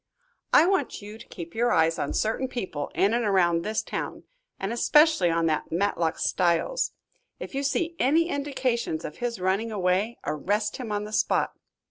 [0.51, 4.23] "I want you to keep your eyes on certain people in and around this town,
[4.59, 6.93] and especially on that Matlock Styles.
[7.39, 11.53] If you see any indications of his running away, arrest him on the spot.